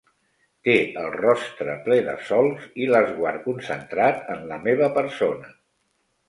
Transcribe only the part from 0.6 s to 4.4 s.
Té el rostre ple de solcs i l'esguard concentrat